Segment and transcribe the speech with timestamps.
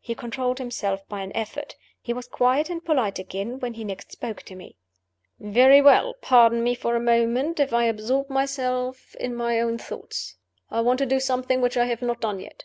[0.00, 4.10] He controlled himself by an effort he was quiet and polite again when he next
[4.10, 4.78] spoke to me.
[5.38, 6.14] "Very well.
[6.22, 10.36] Pardon me for a moment if I absorb myself in my own thoughts.
[10.70, 12.64] I want to do something which I have not done yet."